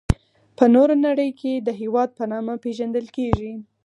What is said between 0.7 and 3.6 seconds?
نوره نړي کي د هیواد په نامه پيژندل کيږي.